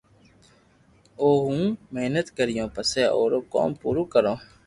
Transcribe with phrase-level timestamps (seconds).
[1.19, 4.33] او ھون ح محنت ڪرو پسو آئرو ڪوم پورو ڪرو